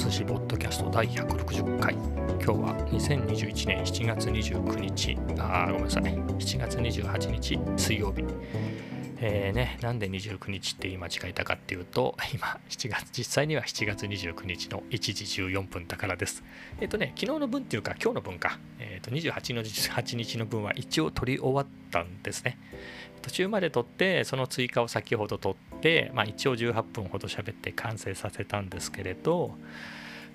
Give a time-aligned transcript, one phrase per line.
[0.00, 1.92] 寿司ポッドキャスト第160回。
[1.92, 5.18] 今日は2021年7月29日。
[5.38, 6.04] あごめんなさい。
[6.04, 8.24] 7月28日水曜日。
[9.18, 16.42] えーね、なんで29日って言い間違えたかっていうと、今、7月、実際には7月29日の1時14分だからです。
[16.80, 22.56] えっ、ー、とね、昨日の分っていうか、今日の分か、えっ、ー、と28の8日の分は一応取り終わったんですね。
[23.20, 25.69] 途中まで撮って、その追加を先ほど撮って、
[26.14, 29.56] まあ、一応18分ほど喋って完成させたんですけれど、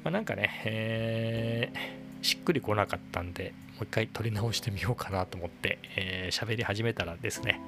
[0.03, 7.59] まあ、なんかね、えー、しっくりこなかったんで、もう一回撮り直してみようかなと思って、えー、喋り始めたらですね、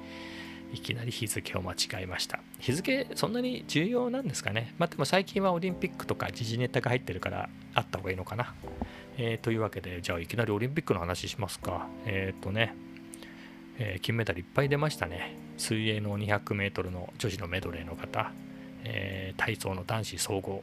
[0.72, 2.40] いきなり日付を間違えました。
[2.58, 4.74] 日付、そんなに重要なんですかね。
[4.78, 8.54] まあ、でも最近はオリンピックとか時事ネタが入ってるからあった方がいいのかな。
[9.16, 11.88] えー、というわけで、じゃあいきなりオリンピックの話しますか。
[12.06, 12.74] えっ、ー、とね、
[13.78, 15.47] えー、金メダルいっぱい出ましたね。
[15.58, 18.32] 水泳の200メートルの女子のメドレーの方、
[18.84, 20.62] え体操の男子総合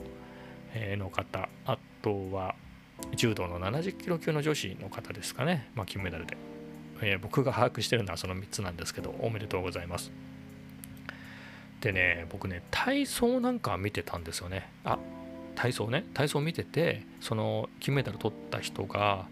[0.74, 2.56] の方、あとは
[3.16, 6.36] 柔道の70キロ級の女子の方ですかね、まあ、金メダルで
[7.02, 10.12] えー、僕が把握してるのはその3つなんですけど、おめでとうございます。
[11.82, 14.70] でね、僕ね、体操なんか見てたんですよね。
[14.84, 14.98] あ
[15.56, 19.28] 体操ね、体操見てて、その金メダル取った人が、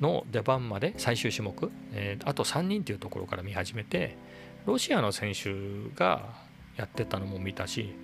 [0.00, 4.16] の出番まで最終種目、えー、あと3人っていうところから見始めて、
[4.68, 5.50] ロシアの選手
[5.96, 6.26] が
[6.76, 7.94] やってたのも見たし、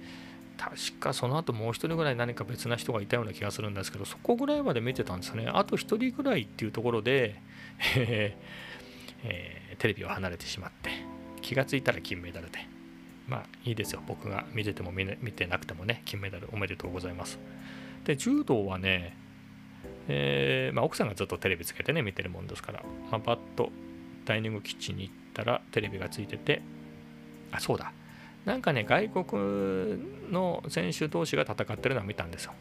[0.57, 5.47] 確かその後もう1人ぐらい何か別な人がいたような気がするんですけど、そこぐらいまで見てたんですよね。
[5.53, 7.39] あと1人ぐらいっていうところで、
[7.97, 10.89] えー、テレビを離れてしまって
[11.43, 12.61] 気がついたら金メダルで。
[13.29, 14.03] まあいいですよ。
[14.07, 17.39] 僕が見てても見,、見てなくてもね金メダルおめでとうございます。
[18.05, 19.15] で柔道はね、
[20.09, 23.71] えー、まあ、奥さんがずっとテレビつけてね見てるもんですから、まあ、バッと
[24.25, 26.63] ダイニングキッチンに行ってたらテレビがついてて
[27.53, 27.93] あそうだ。
[28.45, 32.53] なんかね外国の選手同士が戦ってるのは見たんですよ。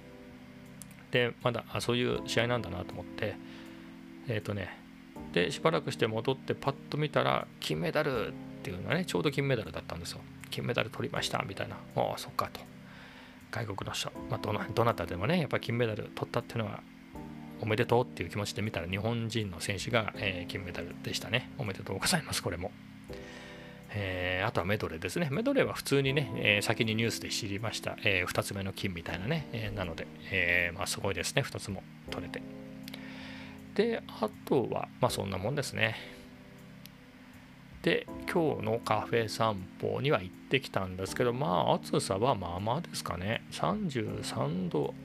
[1.12, 3.36] でまだあそういう試合なんだなと思って
[4.28, 4.80] えっ、ー、とね
[5.34, 8.32] でしばらくして戻ってパッと見たら金メダルっ
[8.64, 10.22] ていうのはねちょうど金メダルだったんですよ。
[10.50, 11.76] 金メダル取りましたみたいな。
[11.96, 12.62] ああそっかと。
[13.52, 16.82] 外国の人、まあ、どなどなたでもねやっぱり金メダル取ったっていうのは
[17.64, 22.72] おめでとうっていう気持ちで見たら日本人の選手が、えー、金メダルでしたねおめでとうございますこれも
[23.96, 25.28] えー、あとはメドレーですね。
[25.32, 27.96] メドレーは普通にね、えー、先にニュースで知りました。
[28.04, 32.42] えー、2つ目の金みたいなね、えなので、えまあ、すごいですね、2つも取れて。
[33.76, 35.96] で、あとは、まあそんなもんですね。
[37.84, 43.44] で、今日のカフェ散歩には行ってきたんですけど、まあ暑さはまあまあですかね。
[43.52, 44.96] 33度、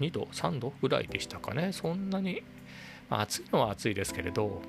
[0.00, 1.72] 2度、3度ぐらいでしたかね。
[1.72, 2.42] そんなに、
[3.08, 4.62] まあ、暑いのは暑いですけれど、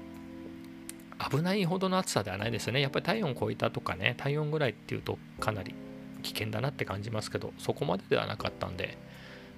[1.29, 2.81] 危ないほどの暑さではないですよね。
[2.81, 5.75] やっぱり体温超えたとかね、体温ぐらいっていうとかなり
[6.23, 8.97] 危険だなって感じますけど、そこまでではなかったんで、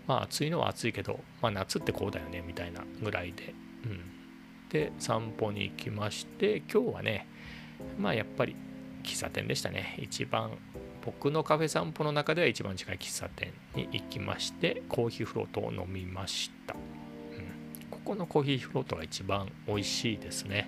[0.07, 3.53] まあ暑いのは暑いけど、まあ、夏ってこうだよねみたいなぐらいで、
[3.85, 4.01] うん、
[4.69, 7.27] で散歩に行きまして今日はね
[7.97, 8.55] まあやっぱり
[9.03, 10.51] 喫茶店でしたね一番
[11.05, 20.67] 僕のカフェ散歩の中では一番近い喫茶店に行きましてコーヒーフロートを飲みました、うん、ここのコーヒーフロートが一番美味しいですねやっ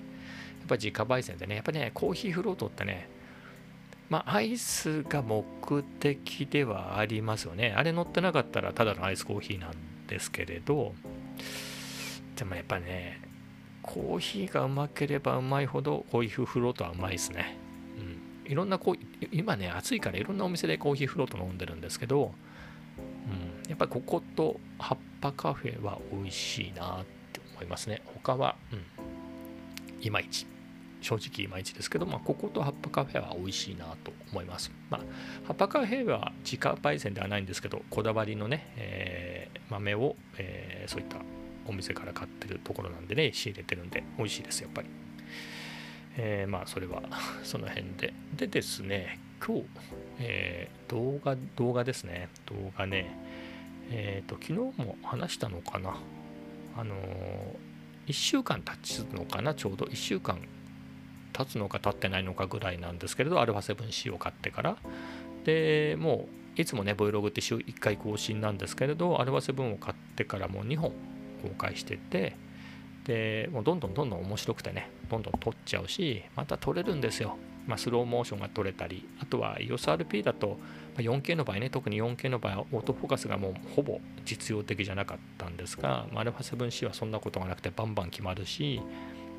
[0.67, 3.09] ぱ自家焙煎でねやっぱねコーヒーフロートってね
[4.07, 5.43] まあ、アイスが目
[5.99, 7.73] 的ではありますよね。
[7.75, 9.73] あれ乗ってなかったらただのアイスコーヒーなん
[10.05, 10.93] ですけれど、
[12.35, 13.19] でもやっぱね、
[13.81, 17.57] コーヒーがうまければうまいほどコーヒーフロートはうまいですね。
[18.45, 18.99] いろんなコー
[19.31, 22.33] 今ね、暑いからいろんなお店でコーヒーフロート飲んでるんですけど、
[22.97, 28.01] うん、やっぱりここと葉っぱカフェは美味しいなって思いますね。
[28.05, 28.85] 他は、うん、
[30.01, 30.47] いまいち。
[31.01, 34.71] 正直いまいちですけど、まあ、ここと葉っぱカフェは美味しいなと思います。
[34.89, 35.01] まあ、
[35.45, 41.17] 葉っぱカフェは自家焙煎ではないんですけど、こだわりのね、えー、豆を、えー、そういった
[41.67, 44.87] お店から買ってるところなんでね、仕入れてるんで美味しいです、やっぱり。
[46.17, 47.03] えー、まあ、それは
[47.43, 48.13] その辺で。
[48.35, 49.65] でですね、今日、
[50.19, 53.11] えー、動画、動画ですね、動画ね、
[53.91, 55.97] えっ、ー、と、昨日も話したのかな。
[56.77, 56.95] あの
[58.07, 59.85] 1週間経つのかな、ちょうど。
[59.85, 60.39] 1週間
[61.35, 64.77] 経つのか経ってないのかぐらいなんですけれど α7C を買ってから。
[65.43, 66.27] でも
[66.57, 70.91] ういつもね Vlog って週1回更新なんですけれど α7 を買ってからもう2本
[71.43, 72.37] 公開してて
[73.05, 77.37] でもうどんどんどんどん面白くてねどんどん撮っちゃうしまた撮れるんですよ、
[77.67, 80.57] まあ、スローモーションが撮れたりあとは EOSRP だと
[80.97, 88.81] 4K の場合ね特に 4K の場合はオートフォーカスがもうほぼ実用的じゃなかったんですが、まあ、α7C はそんなことがなくてバンバン決まるし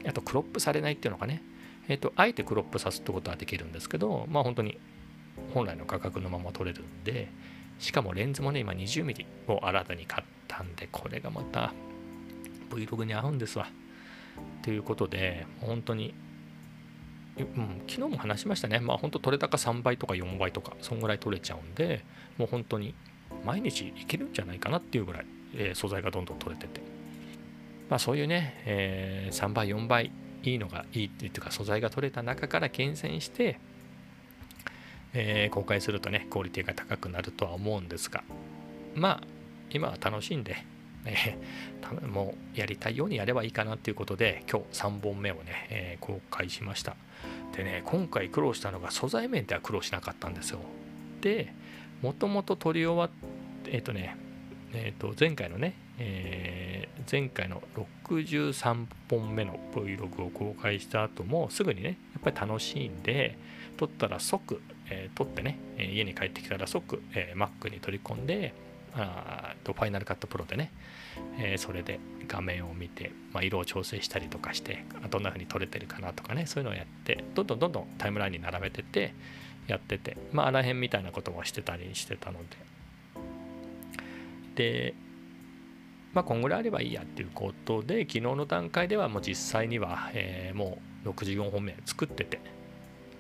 [0.07, 1.43] あとクロップされないっていうのがね
[1.89, 4.79] えっ、ー、と、あえてクロップさすってことはできるんですけど、まあ本当に
[5.55, 7.29] 本来の価格のまま取れるんで、
[7.79, 11.73] しかもレンズもね、今 20mm を新たに買ったんでこれがまた
[12.67, 13.69] Vlog に合うんですわ。
[14.63, 16.15] ということで本当に
[17.39, 22.03] うん、昨日も話しましたね、まあ本当取れ高3倍とか4倍とか、そんぐらい取れちゃうんで、
[22.39, 22.95] もう本当に
[23.45, 26.81] 毎日いけるんじゃないかなっていうぐらい、えー、素材がどんどん取れてて、
[27.91, 30.11] まあそういうね、えー、3倍、4倍
[30.45, 33.61] いいのがいいっていうか、素材が取れた中から厳選して、
[35.13, 38.25] えー、公開するとね、クオリティが高くなるとは思うんですが、
[38.95, 39.27] まあ
[39.71, 40.65] 今は楽しんで、
[41.07, 46.97] え、もうやりたいようにやればいいかなっていうことで今日3本目をね、えー、公開しました。
[47.57, 50.61] でね今回苦労したのが素材面では苦労しなかったんですよ。
[51.21, 51.53] で
[52.03, 54.17] もともと撮り終わってえっ、ー、とね
[54.79, 63.39] えー、と前回のね、えー、前回の63本目の Vlog を公開した後もすぐにねやっぱり楽しいんで
[63.77, 64.61] 撮ったら即、
[64.91, 68.53] えー、撮ってね家に帰ってきたら即、えー、Mac に取り込んで
[68.95, 70.73] あとファイナルカットプロでね、
[71.39, 79.15] えー、それで画面を見て、まあ、色を調整したりとかしてどんな風に撮れてるかなとかねそういうのをやってどんどんどんどんタイムラインに並べてて
[79.67, 82.67] やっててまああらへんみたいなこともしてたりしてたので。
[84.55, 84.95] で
[86.15, 92.41] まあこんぐらいあればいいやっていうことで昨日の段階ではもう実際には、えー、もう64本目作ってて。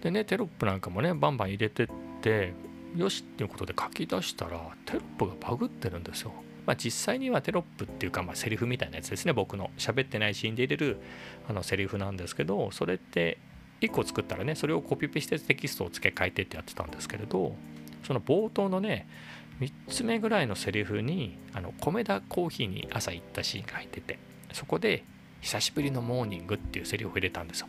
[0.02, 1.88] でねテロップなんかもねバンバン入れてっ
[2.22, 2.54] て
[2.96, 6.32] よしっていうことで書き出したらテロップがバグってるんですよ。
[6.66, 11.00] まあ、実際にはテロップっていうか、まあ、セリフみたいなやつですね僕の喋ってないシーンで入れる
[11.48, 13.38] あのセリフなんですけどそれって
[13.80, 17.54] 1個作ったらねそれをコピペしてテキストを付け替えてってやってたんですけれど
[18.04, 19.06] その冒頭のね
[19.60, 24.18] 3つ目ぐらいのセリフにあの米田コーヒーに朝行ったシーンが入ってて
[24.52, 25.04] そこで
[25.40, 27.68] 「久しぶりのモーニング」っていうセリフを入れたんですよ。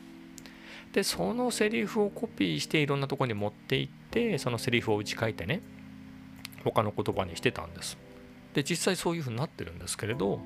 [0.93, 5.61] でそのセリフをコピーしていろんなとこに持っていってそのセリフを打ち書いてね
[6.63, 7.97] 他の言葉にしてたんです。
[8.53, 10.39] で実際そういう風になってるんですけれど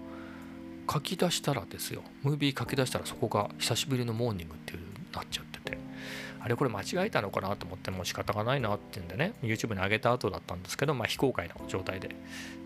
[0.91, 2.03] 書き出したらですよ。
[2.23, 4.79] ムービー書き出したらそこが久しぶりのモーニングっていう
[5.13, 5.77] なっちゃってて。
[6.43, 12.15] あれこれ間違えたのかなと思ってもう仕方がないなっていうんでね YouTube に上げた後だったんですけどまあ非公開の状態で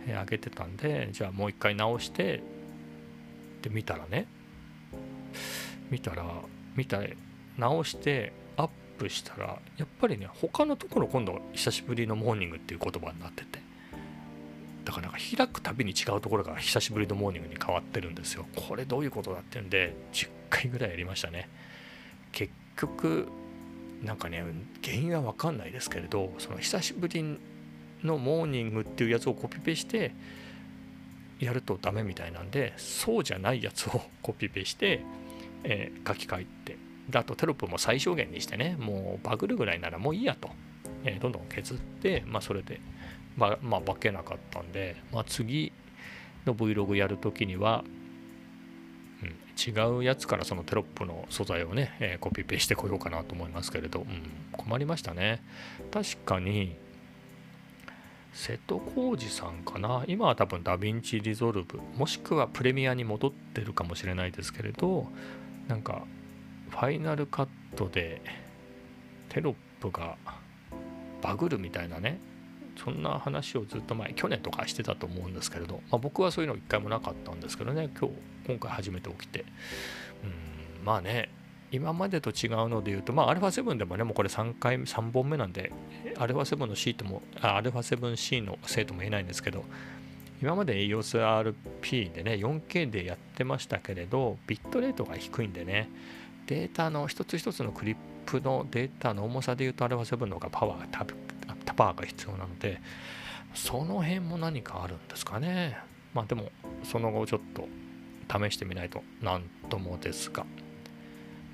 [0.07, 2.41] 上げてたんでじゃあもう一回直して
[3.61, 4.27] で見たらね
[5.89, 6.23] 見たら
[6.75, 7.01] 見た
[7.57, 13.59] 直してアップしたらやっぱりね他のところ今度久しぶりのモーニングっていう言葉になってて
[14.85, 18.45] だからなんか開くたびに違うところが久しぶりのモーニングに変わってるんですよ。
[18.55, 21.49] これどういうことだっていうんで10回ぐらいやりましたね。
[22.31, 23.27] 結局
[24.03, 24.43] なんかね
[24.83, 27.23] 原因は分かんないですけれどその久しぶり
[28.03, 30.13] のモーニングっていうやつをコピペして
[31.39, 35.01] やるとダメみたいなんでそうじゃないやつをコピペして、
[35.63, 36.77] えー、書き換えて
[37.09, 40.49] だとテロップも最小限にしてね、もうバグるぐらいならもういいやと、
[41.03, 42.79] えー、どんどん削って、まあ、それで、
[43.37, 45.71] ままあ、化けなかったんで、まあ、次
[46.45, 47.83] の Vlog やるときには、
[49.21, 54.07] うん、違うやつからそのテロップの素材をね、えー、コピペしてこようかなと思いますけれど、うん、
[54.51, 55.43] 困りましたね。
[55.91, 56.75] 確かに、
[58.33, 60.03] 瀬戸弘司さんかな？
[60.09, 65.07] 今は多分 DaVinci Resolve もしくはプレミアに戻ってるかもしれないですけれど
[65.69, 66.03] なんか
[66.69, 68.21] ファイナルカットで
[69.29, 70.17] テロップが
[71.21, 72.19] バグるみたいなね。
[72.77, 77.89] そんな話をずっと前去年とかしてたと思うんですけれど、まあ、僕はそういうの一回もなかったんですけどね。
[77.97, 78.15] 今日
[78.47, 79.45] 今回初めて起きて。
[80.23, 81.29] うんまあね
[81.71, 85.73] 今までと違うので言うと、まあ、アルファ7でもね、もうこれ3回、3本目なんで、
[86.17, 89.65] アルファ7のシートも、アルファ 7C のせいとも言えないんですけど、
[90.41, 95.89] 今まで EOSRP でね、4K でやってましたけれど、ビットレートが低いんでね、
[96.47, 101.05] データの一つ一つのクリップのデータの重さで言うとあれは7の方がパワーが
[101.75, 102.81] パワーが必要なので
[103.53, 105.77] その辺も何かあるんですかね。
[106.13, 106.51] まあでも
[106.83, 107.67] その後ちょっと
[108.31, 110.45] 試してみないと何ともですが。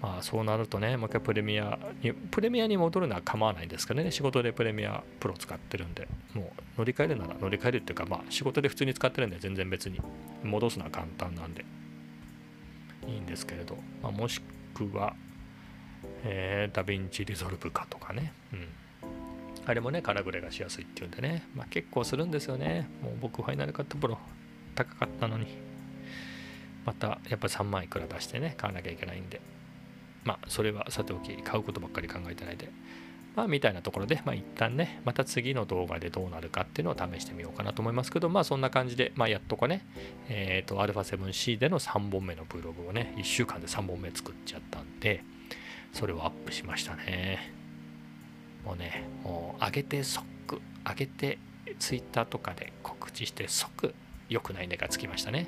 [0.02, 4.10] まあそうなるとねもう一回プレミアにプレミアに戻るのは構わないんですけどね。
[4.10, 6.08] 仕事でプレミアプロ使ってるんで。
[6.34, 10.00] もう乗り換えるなら乗り換えるっていうかまあ仕事で普通に使ってるんで全然別に
[10.44, 11.64] 戻すのは簡単なんで。
[13.08, 14.42] いいんですけれど、まあ、もし
[14.74, 15.16] 僕は、
[16.24, 18.68] えー、 DaVinci Resolve かとかね、うん。
[19.66, 22.90] あれもね、カラグレがしやすいっていうんでね、まあ、結構するんですよね。
[23.02, 24.18] もう僕、 Final Cut Pro
[24.76, 25.48] 高かったのに、
[26.86, 29.42] またやっぱ3万いくら出してね、買わなきゃいけないんで、
[30.24, 32.72] まあ、それはさておき、買うことばっかり考えてないで、
[33.36, 39.86] まあ、みたいなところで、まあ、一旦ね、また次の動画でどうなるかっていうのを試してみようかなと思いますけど、まあ、そんな感じで、まあ、やっとこね、
[40.28, 45.24] えっ、ー、と、α7C での3本目の Vlog をね、1週間で3本目作っちゃったんで、
[45.94, 47.54] それをアップしましたね。
[48.66, 51.38] もうね、もう上げて即、上げて
[51.80, 53.94] Twitter とかで告知して即
[54.30, 55.48] 良くないねがつきましたね。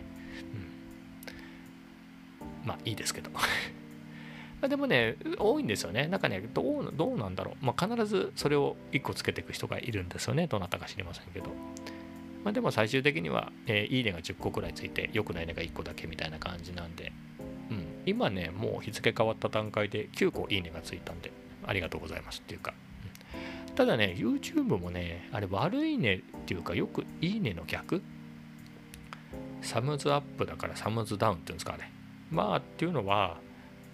[2.64, 3.30] うん、まあいいですけど。
[4.64, 6.08] までもね、多いんですよね。
[6.08, 7.66] なんかね、どうどうなんだろう。
[7.66, 10.48] まあ、必ずそれを1個つけていく人がいるんですよね。
[10.48, 11.48] どなたか知りませんけど。
[12.46, 17.12] まあ、でも最終的には、えー、いいねが10個くらいついて、良くないねが1個だけみたいな感じなんで、
[17.72, 21.34] うん、今ね、もう日付変わった段階で9個いいねがついたんで、
[21.66, 22.74] ありがとうございますっていうか。
[23.68, 28.02] うん、ただね、YouTube もね、あれ悪いねっていうか、よくいいねの逆
[29.62, 31.92] サムズアップだからサムズダウンっていうんですかね。
[32.32, 33.40] まあっていうのは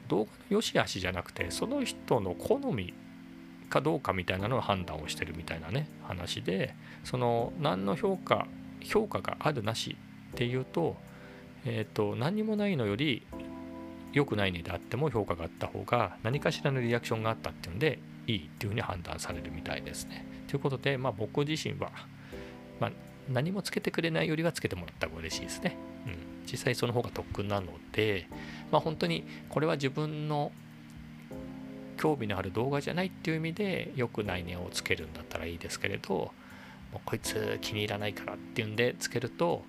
[0.09, 2.93] 動画の良し悪しじゃなくてその人の好み
[3.69, 8.47] かどうかみたいなのを判断をしてるみたいなね話でその何の評価
[8.81, 9.95] 評価があるなし
[10.31, 10.95] っていうと,、
[11.65, 13.25] えーと、何にもないのより
[14.13, 20.25] 良くないねであっても評価があった方が何かしらのリアクションがあったっていうんでいいっていうふうに判断されるみたいですね。
[20.47, 21.91] ということで、まあ、僕自身は、
[22.79, 22.91] まあ、
[23.29, 25.75] 何もつけてくれないよりはつけてもらった方が嬉しいですね。
[26.07, 28.27] うん、実際その方が得なので、
[28.71, 30.51] まあ、本当にこれは自分の
[31.97, 36.31] 興味のある動画じゃないっていう意味で良くないねをつけるんだったらいいですけれども
[36.95, 39.63] うこいつ気に入らないからっていうんでつけると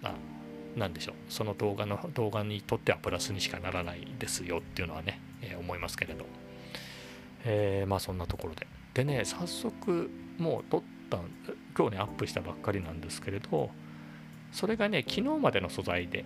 [0.00, 0.12] まあ
[0.76, 6.24] 何でしょうその動画の動画にとってはプラスにしかならないですよっていうのはね、えー、思いますけれど、
[7.44, 8.66] えー、まあそんなところで。
[8.94, 11.18] でね早速もう撮った
[11.76, 13.70] 今日ねアップしたばっかりなんですけれど
[14.52, 16.24] それがね昨日までの素材で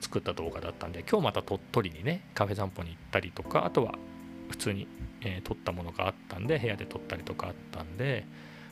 [0.00, 3.94] 作った動画だったんで今日また鳥取にねカフェ散歩に行ったりとかあとは
[4.50, 4.86] 普通に、
[5.22, 8.26] えー、撮ったものがあったんで部屋で撮ったりとかあったんで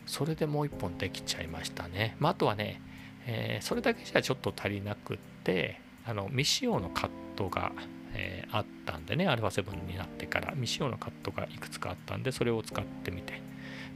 [0.07, 2.81] それでもう一本できちゃいましたね、まあ、あとはね、
[3.27, 7.73] えー、それだけじゃちょっと足りなくってあの未使用のカットが、
[8.13, 10.51] えー、あったんでね α7 になってから。
[10.53, 13.43] 未使用のカットがいくつかあったんでそれを使ってみて。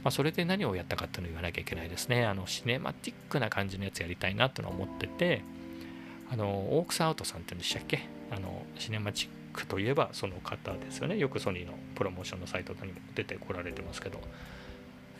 [0.03, 2.25] まあ、それで何をやったかっていうのを言わなきゃいけないですね。
[2.25, 5.41] あのシネマティックな感じのやつやりたいなっての思ってて、
[6.31, 8.07] あのオークスアウトさんって言うんでしたっけ？
[8.31, 11.17] あのシネマチックといえばその方ですよね。
[11.17, 14.19] よくソニーのプロモーションのサイトにも出てこられてますけど、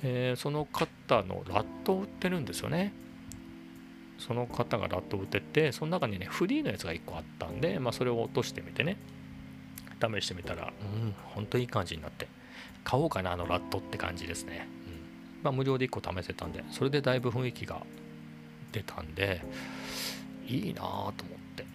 [0.03, 2.93] えー、その方のラットを売ってるんですよね。
[4.19, 8.97] その方がラットを売っててその中にねフリーのやつが1個あったんで、まあ、それを落としてみてね。
[10.01, 12.27] 試してみたらうん本当いい感じになって。
[12.85, 15.43] 買おうかなあのラットって感じですね、うん。
[15.43, 17.81] まあ、無料で1個試せたんでそれでだいぶ雰囲気が
[18.71, 19.41] 出たんで
[20.49, 21.11] いいなぁと思っ
[21.55, 21.65] て。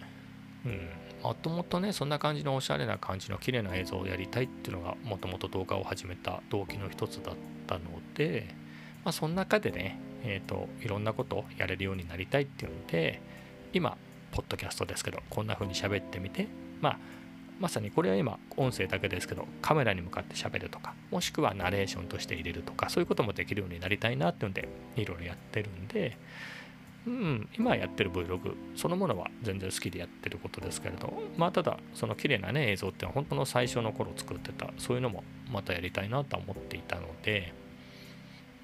[0.65, 0.89] うん。
[1.23, 7.81] もともとね、そんな感じのおしゃれな感じの綺麗な映像をやりたいっていうのがもともと動画を始めた動機の一つだったの
[8.13, 8.53] で、
[9.03, 13.21] まあ、その中でね、えっ、ー、と、いろんなことをやれるようになりたいっていうので、
[13.73, 13.97] 今、
[14.31, 16.47] ポッドキャストですけど、こんな風に喋ってみて、
[16.81, 16.99] まあ、
[17.59, 26.17] まさにこれは今音声だけですけどカメラに向かって喋るとかもしくはナレーションとして入れるとかそういうこともできるようになりたいなっていうんでいろいろやってるんで
[27.07, 37.53] うん、今やってる Vlog そのものは全然好きでやってることですけれど、まあただ、その綺麗なね、映像って本当の最初の頃作ってた、そういうのもまたやりたいなと思っていたので、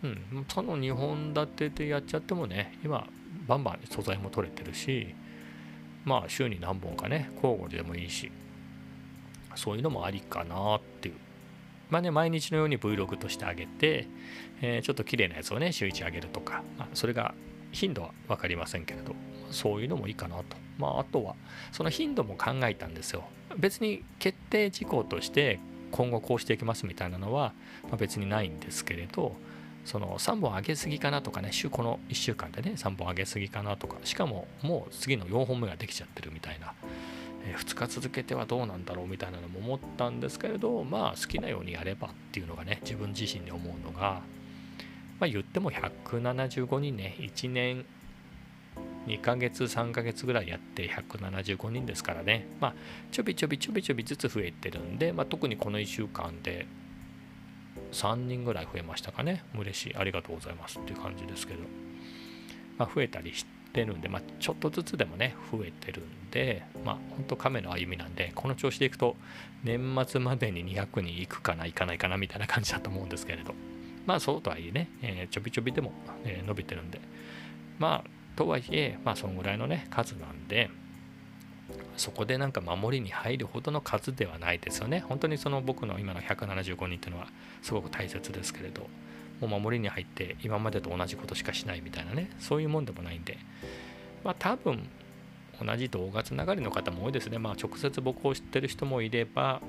[0.03, 3.07] うん、その2本立てでやっちゃってもね、今、
[3.47, 5.13] バンバン素材も取れてるし、
[6.03, 8.31] まあ週に何本かね、交互でもいいし、
[9.55, 11.15] そういうのもありかなっていう。
[11.91, 14.07] まあね、毎日のように Vlog としてあげて、
[14.61, 17.35] えー、ちょっと綺麗なやつをね、週1上げるとか、まあ、それが
[17.71, 19.13] 頻度は分かりませんけれど
[19.51, 20.43] そういうのもいいかなと。
[20.77, 21.35] まああとは
[21.71, 23.23] その頻度も考えたんですよ。
[23.57, 25.59] 別に決定事項として
[25.91, 27.53] 今後こうしていきますみたいなのは、
[27.99, 29.35] 別にないんですけれど
[29.85, 36.73] その3本上げすぎかなとかね週この1週間でね3本上げすぎかなとかしかももう次の4本目ができちゃってるみたいな、
[37.45, 44.21] え2日続けてはどうなんだろうみたいなのも思ったんですけれどまあ好きなようにやればっていうのがね自分自身で思うのが
[45.21, 47.85] まあ、言っても175人ね、1年
[49.05, 52.73] 2ヶ月、3ヶ月ぐらいやって175人ですからね、まあ、
[53.11, 56.65] ちょびちょびちょびちょびずつ増えてるんで、まあ、特にこの1週間で
[57.91, 59.43] 3人ぐらい増えましたかね。
[59.55, 59.95] 嬉しい。
[59.95, 61.59] ありがとうございますっていう感じですけど、
[62.79, 69.15] まあ、増えたりしてるんで、まあ、ちょっとずつでもね、増えてるんで、まあ、本当亀の歩みなんで、この調子でいくと、
[69.63, 73.53] 年末までに200人いくかな、いかないかなみたいな感じだと思うんですけれど。
[74.05, 75.91] まあそうとはいえね、えー、ちょびちょびでも、
[76.23, 76.99] えー、伸びてるんで、
[77.79, 80.69] まあとはいえ、まあそのぐらいのね、数なんで、
[81.97, 85.01] そこでなんか守りに入るほどの数ではないですよね。
[85.07, 87.27] 本当にその僕の今の175人っていうのは
[87.61, 88.89] すごく大切ですけれど、
[89.39, 93.37] もう守りに入って今までと同じことしかしないみたいなね、そういうもんでもないんで、
[94.23, 94.87] まあ多分
[95.63, 97.37] 同じ動画つながりの方も多いですね。
[97.37, 99.61] まあ直接僕を知ってる人もいれば、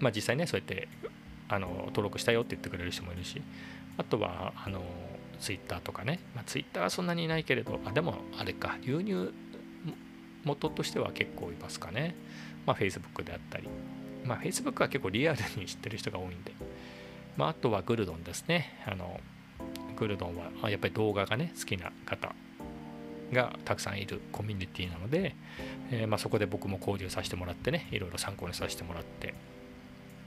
[0.00, 0.88] まあ実際ね、そうやって
[1.48, 3.40] あの登録したよって言ってくれる人もいるし
[3.98, 4.82] あとはあの
[5.40, 9.32] ツイッターとかね、まあ、ツイッターはそんなにいないけれどあでもあれか流入
[10.46, 12.14] 元としては結構いますかね。
[12.64, 13.68] まあ Facebook であったり。
[14.24, 16.52] まあ Facebook は結構リアルに知ってる人が多いんで。
[17.36, 18.80] まああとはグルドンですね。
[18.86, 19.20] あの
[19.96, 22.32] グルドンはやっぱり動画がね好きな方
[23.32, 25.34] がたくさんいるコミュニティなので、
[25.90, 29.34] えー、まあ、そこで僕も交流させてもらってねいろいろ参考にさせてもらって。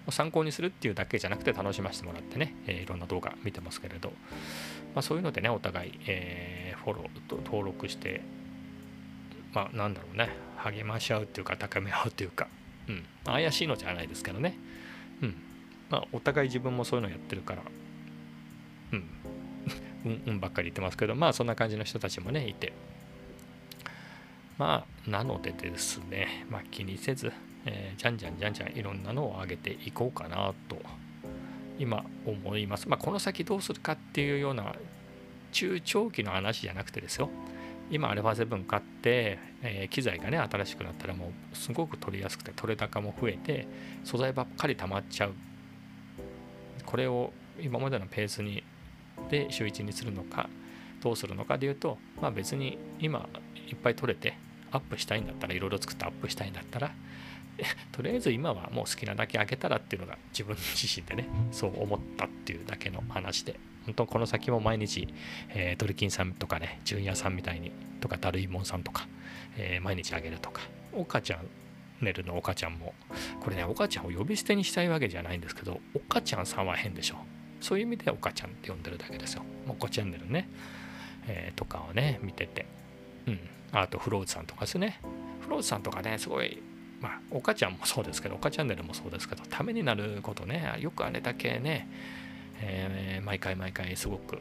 [0.10, 4.10] 参考にするっていうだけじゃなくて楽しませてもらってね、えー、いろんな動画見てますけれど、
[4.96, 8.22] まあ、そういうのでねお互い、えー、フォローと登録して
[9.54, 12.48] まあなんだろうね励まし合うっていうか高め合うっていうか、
[12.88, 14.58] うん、怪しいのじゃないですけどね、
[15.22, 15.36] うん
[15.90, 17.62] まあ、お互い自分もそういうのやってるから、
[18.94, 19.04] うん、
[20.06, 22.74] うんうんばっかり言ってますけどまあそんな感じの人たちもねいて。
[24.60, 27.32] まあなのでですね、まあ、気にせず
[27.66, 30.78] えー、じゃんじゃんじゃんじゃんいろんなのを上げていこうかなと
[31.78, 32.88] 今思います。
[32.90, 34.76] まあ、この先どうするかっていうような
[35.52, 37.30] 中長期の話じゃなくてですよ。
[37.92, 43.68] 今 α7 買って、えー、機材がね新しくなったらもうすごく取りやすくて取れ高も増えて
[44.04, 45.34] 素材ばっかり溜まっちゃう
[46.86, 48.64] これを今までのペースに
[49.30, 50.50] で週1にするのか
[51.02, 53.28] どうするのかでいうとまあ別に今
[53.70, 54.36] いっぱい取れて
[54.72, 56.92] アップしたいんだったらいろいろ作ってアップしたいんだったら
[57.92, 63.60] とりあえず今はもう好きなだけ開けたらっていうのが自分自身でねそう思ったっていうだけの話で。
[63.86, 65.08] 本当この先も毎日、
[65.50, 69.08] えー、ドリキンさんとかね純也さんみたいにとかダルイモンさんとか、
[69.58, 70.62] えー、毎日あげるとか。
[70.94, 71.48] 岡ちゃん
[72.02, 72.94] ネルの岡ちゃんも
[73.42, 77.18] これね岡ちゃんを呼び捨てにしたいわけじゃないんですけど岡ちゃんさんは変でしょ
[77.62, 79.44] そういう意味で岡ちゃんって呼んでるだけですよ。
[79.68, 80.50] おこチャンネルね、
[81.28, 82.66] えー、とかをね見てて。
[83.28, 83.40] うん。
[83.72, 85.00] あとフローズさんとかですね。
[85.42, 86.62] フローズさんとかねすごい
[87.02, 91.88] まあ、おかちゃんもそうですけど、おかチャンネルもそうですけど、ためになることね、よくあれだけね、
[92.62, 94.40] えー、毎回毎回すごく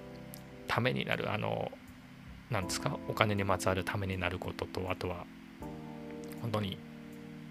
[0.66, 1.70] ためになる、あの、
[2.50, 5.24] なんですか、お金にまつわるためになることと、あとは、
[6.40, 6.78] 本当に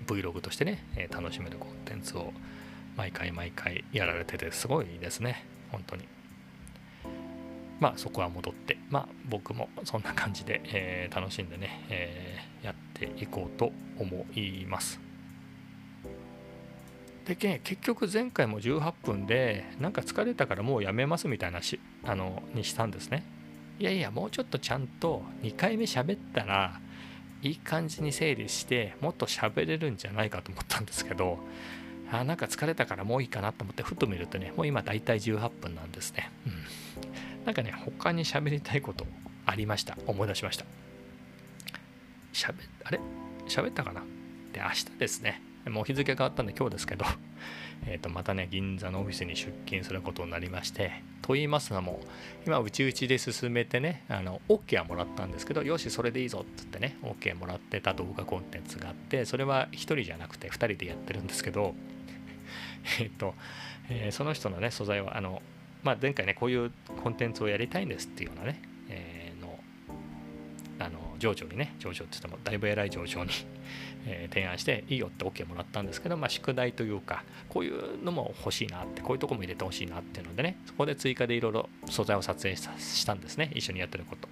[0.08, 2.34] Vlog としてね、え楽しめるコンテンツを
[2.96, 6.04] 毎回毎回やられてて、すごいですね、本当に。
[7.80, 15.00] まあそこは戻って、まあ僕もそんな感じで、えー、楽しんでね、え、やっていこうと思います。
[17.26, 23.24] で結局前回も18分でなんか疲れたからもうやめますみたいなしあのにしたんですね。
[23.80, 26.80] いやいやもうちょっとちゃんと2回目喋ったら
[27.44, 31.38] いい感じに整理してもっと喋れるんじゃないかと思ったんですけど
[32.12, 36.32] あなんか疲れたからもういいかなと思ってふと見るとねもう今だいたい18分なんですね。
[36.46, 36.54] うん
[37.46, 39.06] なんかね、他に喋りたいこと
[39.46, 39.98] ありました？
[40.06, 40.66] 思い出しました。
[42.38, 43.00] 喋、あれ？
[43.48, 44.02] 喋ったかな？
[44.54, 45.42] で、明日ですね。
[45.70, 47.04] もう日付変わったんで今日ですけど、
[47.88, 52.00] えっ、ー、と、またね、銀座のオフィスに出勤することになりまして、と言いますのも、
[52.46, 61.76] 今、うちうちで進めてね、あの、OK はもらったんですけど、よし、それでいいぞっつってね、OK もらってた動画コンテンツがあって、それは1人じゃなくて2人でやってるんですけど、
[63.02, 63.34] えっ、と、
[63.90, 65.42] えー、その人のね、素材は、あの、
[65.84, 66.72] まあ、前回ね、こういう
[67.04, 68.62] コンテンツをやりたいんですっていうようなね、
[71.18, 73.32] 上長にね、上長って言ってもだいぶ偉い上長に
[74.06, 84.30] え、提案して、いいよって OK もらったんですけど、まあ、宿題というか、こういうのも欲しいなって、こういうとこも入れてほしいなっていうのでね、そこで追加でいろいろ素材を撮影したんですね、一緒にやってること。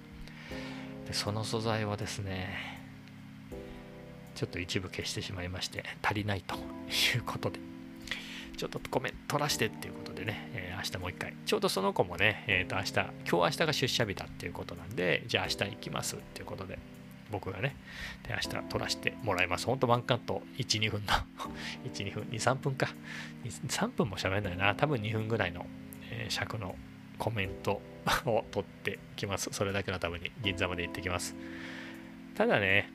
[1.06, 2.76] で、その素材はですね、
[4.34, 7.58] ちょっと一部消してしまいまして、足りないということで、
[8.56, 16.78] ちょっとごめん、取らしてっていうことでね、えー、明日もう一回、ちょうどその子もね、えっ、ー、と、明日、今日明日が出社日だっていうことなんで、じゃあ明日行きますっていうことで、
[17.30, 17.76] 僕がね、
[18.26, 19.66] で、明日撮らせてもらいます。
[19.66, 21.12] ほんとワンカット1、2分の
[21.92, 22.88] 1、 2分、2、3分か。
[23.44, 24.74] 2 3分も喋んないな。
[24.74, 25.66] 多分2分ぐらいの、
[26.10, 26.76] えー、尺の
[27.18, 27.82] コメント
[28.24, 29.50] を取ってきます。
[29.52, 31.34] それだけのために銀座まで行ってきます。
[32.34, 32.90] ただね、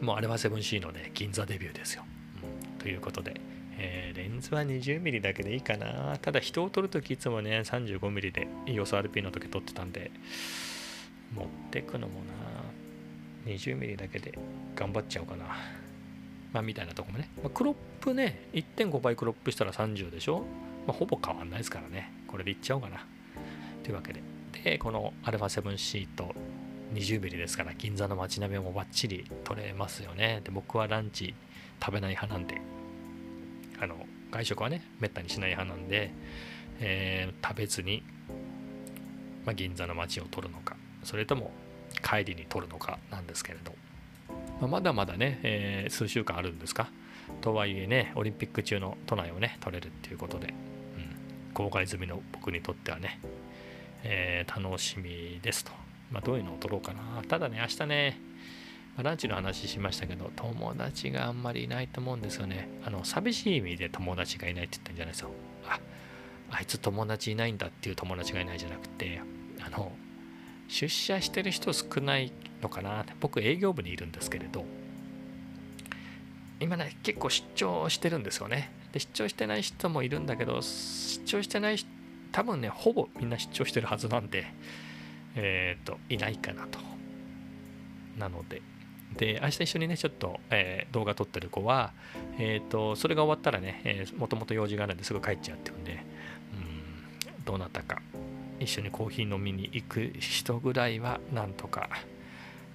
[0.00, 2.04] もうあれは 7C のね、銀座デビューですよ。
[2.42, 3.40] うん、ということで、
[3.78, 6.18] えー、レンズは 20mm だけでいいかな。
[6.18, 10.10] ただ人を撮るときいつもね、35mm で EOSRP の時撮ってたんで、
[11.34, 12.20] 持ってくのも
[13.46, 14.38] な、20mm だけで
[14.74, 15.44] 頑張っちゃおうかな。
[16.52, 17.28] まあ、みたいなとこもね。
[17.42, 20.40] まあ、クロップね、1.5倍クロップしたら30でしょ。
[20.86, 22.12] まあ、ほぼ変わんないですからね。
[22.28, 23.04] これでいっちゃおうかな。
[23.82, 24.22] というわけで。
[24.64, 26.34] で、この α7C と
[26.94, 30.40] 20mm ですから、銀座の街並みもバッチリ撮れますよね。
[30.44, 31.34] で、僕はランチ
[31.80, 32.60] 食べない派なんで、
[33.80, 36.12] あの外食はねめったにしない派なんで、
[36.80, 38.02] えー、食べずに、
[39.44, 41.50] まあ、銀座の街を取るのかそれとも
[42.02, 43.72] 帰りに取るのかなんですけれど、
[44.60, 46.90] まあ、まだまだね、えー、数週間あるんですか
[47.40, 53.20] とはいえねオリンピック中の都内をね取れるっていうことで、うん、公開済みの僕にとってはね、
[54.02, 55.72] えー、楽しみですと。
[56.10, 57.22] まあ、どういうのを撮ろうかな。
[57.28, 58.20] ただね、明日ね、
[59.02, 62.68] ランチの話しましたけど、友達があんまりいないと思うんですよね。
[62.84, 65.30] あの、寂しい意味で友達がいないって言ったんじゃないですよ。
[65.68, 65.80] あ、
[66.50, 69.20] あいつ友達いないんだっていう友達がいないじゃなくて、
[69.60, 69.92] あの、
[70.68, 72.32] 出社してる人少ない
[72.62, 73.04] のかな。
[73.20, 74.64] 僕、営業部にいるんですけれど、
[76.58, 78.72] 今ね、結構出張してるんですよね。
[78.92, 81.88] で、出張してない人もいるんだけど、出張してない人、
[82.32, 84.46] 多分ね、ほぼみんな出張してるはずなんで、
[85.34, 86.78] えっ、ー、と、いないかなと。
[88.18, 88.62] なので、
[89.14, 91.92] で、明日一緒にね、ちょっと、えー、動画撮ってる子は、
[92.38, 96.04] えっ、ー、と、それが終わったらね、えもともと用事があるんですぐ帰っちゃっていうんで、
[97.26, 98.02] うん、どうなったか、
[98.60, 101.88] 一緒にコーヒー飲みに行く人ぐらいは、なんとか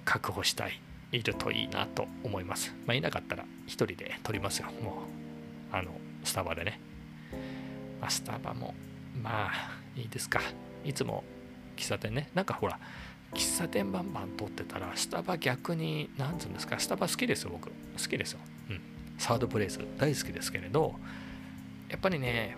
[0.05, 0.79] 確保したい、
[1.11, 2.73] いるといいなと思います。
[2.85, 5.03] まあ、いなかったら、一人で撮りますよ、も
[5.71, 5.91] う、あの、
[6.23, 6.79] スタバでね。
[7.99, 8.73] まあ、スタバも、
[9.21, 9.51] まあ、
[9.95, 10.41] いいですか。
[10.83, 11.23] いつも
[11.75, 12.29] 喫茶店ね。
[12.33, 12.79] なんかほら、
[13.33, 17.69] 喫茶店バンバン通ってたら、スタバ逆に、なんつうんですか、スタバ好きですよ、僕。
[17.69, 18.39] 好きですよ。
[18.69, 18.81] うん。
[19.17, 20.95] サードプレイス、大好きですけれど、
[21.89, 22.57] やっぱりね、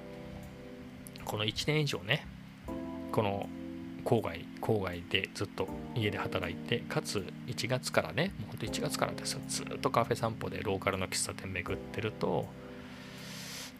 [1.25, 2.25] この1年以上ね、
[3.11, 3.47] この
[4.03, 12.47] 郊外、郊外でずっと家で働いて、かつ1月からね、もうほんと1月からですよ、ずっとカフェ散歩でローカルの喫茶店巡ってると、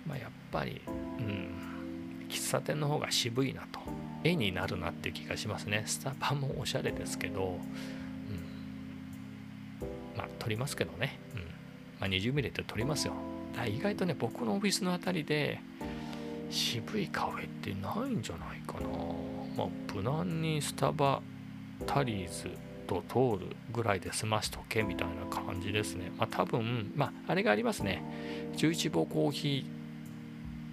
[0.08, 3.80] まあ、やっぱり、うん、喫茶店の方が渋いなと。
[4.24, 5.84] 絵になるなっていう気がしますね。
[5.86, 7.60] スタバもおしゃれですけど、
[9.82, 11.20] うん、まあ撮りますけどね。
[11.36, 11.42] うん、
[12.00, 13.14] まあ、20ミリって撮りますよ。
[13.56, 15.60] だ意外とね、僕のオフィスの辺りで
[16.50, 18.88] 渋いカフェってないんじゃないかな。
[19.58, 21.22] まあ、無難にスタバ、
[21.86, 22.50] タリーズ
[22.88, 26.12] と通るぐらいで済ましとけみたいな感じですね。
[26.18, 28.02] まあ多分、まああれがありますね。
[28.56, 29.66] 11号コーヒ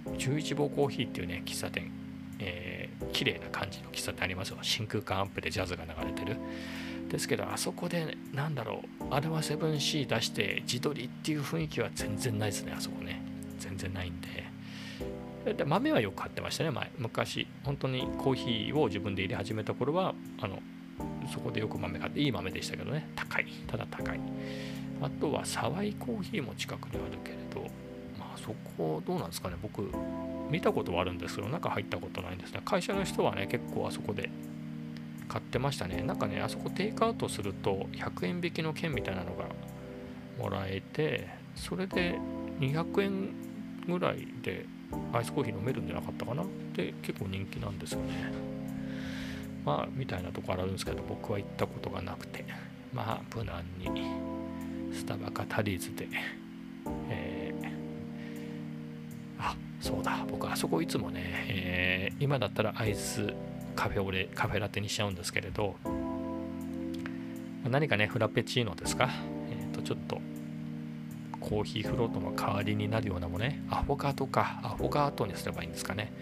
[0.06, 1.90] ー、11号コーヒーっていうね、喫茶店、
[2.38, 2.69] えー
[3.12, 4.58] 綺麗な感じの喫茶店ありますよ。
[4.62, 6.36] 真空管アップでジャズが流れてる。
[7.08, 13.20] ですけどあそこでなんだろうアルファ 7C 出して自撮りっていう雰囲気は全然ないですねあそこね。
[13.58, 14.28] 全然ないんで。
[15.54, 16.90] で豆はよく買ってましたね前。
[16.98, 20.58] 昔本当にコーヒーを自分で入れ始めた頃はあの
[21.32, 23.08] そこでよく豆買っていい豆でしたけどね。
[23.16, 23.46] 高い。
[23.66, 24.20] ただ高い。
[25.02, 27.62] あとは沢井コーヒーも近くにあるけれど
[28.18, 29.56] まあそこどうなんですかね。
[29.60, 29.90] 僕
[30.50, 32.60] 見たことはあるんですけど中入ったことないんですね。
[32.64, 34.30] 会社の人はね結構あそこで
[35.28, 36.02] 買ってましたね。
[36.02, 39.46] なんかねあそこテイクアウトすると100円引きの券みたいなのが
[40.38, 42.18] もらえてそれで
[42.58, 43.30] 200円
[43.86, 44.66] ぐらいで
[45.12, 46.44] アイスコーヒー飲めるんじゃなかったかな？
[46.74, 48.32] で結構人気なんですよね。
[49.64, 52.44] まあみたいなとこあるんですけど僕は行ったことがなくて。
[52.92, 53.88] まあ無難に
[54.92, 56.08] スタバかタリーズで、
[57.08, 57.19] え、
[59.80, 63.32] そうだ僕あそこいつもね、えー、今だったらアイス
[63.74, 65.76] カフェオレカフェラテにしちゃうんですけれど
[67.68, 69.08] 何かねフラペチーノですか、
[69.50, 70.20] えー、とちょっと
[71.40, 74.60] コーヒーフロートの代わりになるようなもねアフォカドか。
[74.62, 76.12] アフォカドにすればいいんですかね、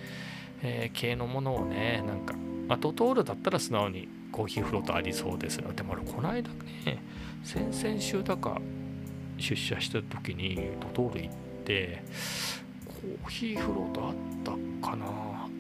[0.63, 2.35] えー、系のものをねなんか、
[2.69, 5.73] まあ、トトールだったら素直にコーヒーフロートありそうですよ。
[5.73, 6.49] でもこの間
[6.87, 7.03] ね
[7.43, 8.61] 先々週だか
[9.39, 12.03] 出社した時にトトール行って
[13.01, 14.51] コーヒーフロートあった
[14.91, 15.07] かな？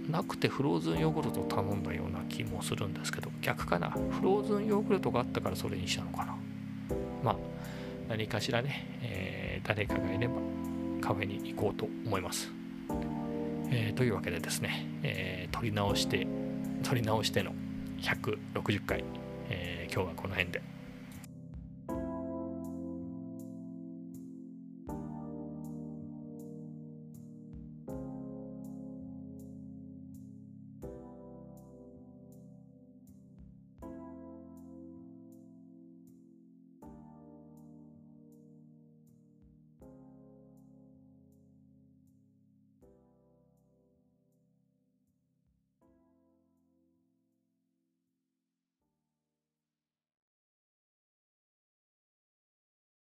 [0.08, 3.90] なくてフローズンヨーグルト頼んだような気もするんですけど逆かな？
[3.90, 6.36] フローズンヨーグルトがあったからそれにしたのかな？
[7.22, 7.36] まあ
[8.08, 10.34] 何かしらね、えー、誰かがいれば
[11.00, 12.50] カフェに行こうと思います、
[13.70, 16.26] えー、というわけでですね、えー、撮り直して
[16.82, 17.52] 撮り直しての
[18.00, 19.04] 160回、
[19.50, 20.77] え今日はこの辺で。